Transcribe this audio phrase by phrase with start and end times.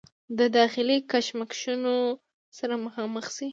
[0.37, 1.95] د داخلي کشمکشونو
[2.57, 3.47] سره مخامخ شي